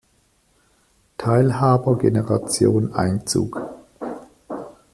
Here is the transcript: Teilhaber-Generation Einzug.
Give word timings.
Teilhaber-Generation 1.15 2.91
Einzug. 2.95 3.61